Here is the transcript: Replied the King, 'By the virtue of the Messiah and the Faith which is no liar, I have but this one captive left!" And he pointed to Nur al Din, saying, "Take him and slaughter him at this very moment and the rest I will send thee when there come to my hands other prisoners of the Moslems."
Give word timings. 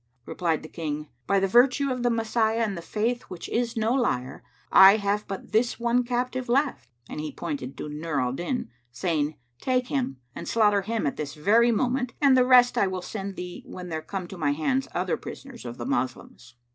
Replied 0.25 0.63
the 0.63 0.67
King, 0.67 1.09
'By 1.27 1.39
the 1.39 1.47
virtue 1.47 1.91
of 1.91 2.01
the 2.01 2.09
Messiah 2.09 2.61
and 2.63 2.75
the 2.75 2.81
Faith 2.81 3.21
which 3.29 3.47
is 3.49 3.77
no 3.77 3.93
liar, 3.93 4.43
I 4.71 4.97
have 4.97 5.27
but 5.27 5.51
this 5.51 5.79
one 5.79 6.03
captive 6.03 6.49
left!" 6.49 6.89
And 7.07 7.21
he 7.21 7.31
pointed 7.31 7.77
to 7.77 7.87
Nur 7.87 8.19
al 8.19 8.33
Din, 8.33 8.71
saying, 8.91 9.35
"Take 9.59 9.89
him 9.89 10.17
and 10.33 10.47
slaughter 10.47 10.81
him 10.81 11.05
at 11.05 11.17
this 11.17 11.35
very 11.35 11.71
moment 11.71 12.13
and 12.19 12.35
the 12.35 12.47
rest 12.47 12.79
I 12.79 12.87
will 12.87 13.03
send 13.03 13.35
thee 13.35 13.61
when 13.67 13.89
there 13.89 14.01
come 14.01 14.27
to 14.29 14.39
my 14.39 14.53
hands 14.53 14.87
other 14.95 15.17
prisoners 15.17 15.65
of 15.65 15.77
the 15.77 15.85
Moslems." 15.85 16.55